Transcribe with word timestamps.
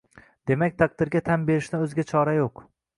Demak, 0.51 0.79
taqdirga 0.83 1.23
tan 1.29 1.47
berishdan 1.53 1.87
o`zga 1.91 2.11
chora 2.17 2.39
yo`q 2.43 2.69